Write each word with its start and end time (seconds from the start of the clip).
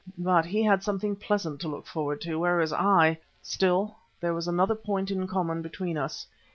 But 0.17 0.45
he 0.47 0.63
had 0.63 0.81
something 0.81 1.15
pleasant 1.15 1.61
to 1.61 1.67
look 1.67 1.85
forward 1.85 2.21
to, 2.21 2.37
whereas 2.39 2.73
I! 2.73 3.19
Still, 3.43 3.97
there 4.19 4.33
was 4.33 4.47
another 4.47 4.73
point 4.73 5.11
in 5.11 5.27
common 5.27 5.61
between 5.61 5.95
us. 5.95 6.25